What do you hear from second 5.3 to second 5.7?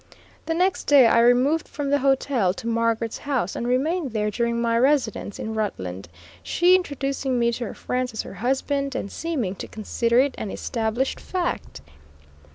in